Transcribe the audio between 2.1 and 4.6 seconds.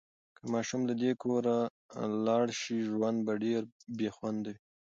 لاړ شي، ژوند به ډېر بې خونده وي.